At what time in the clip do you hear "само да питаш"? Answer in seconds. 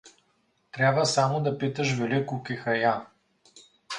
1.05-1.93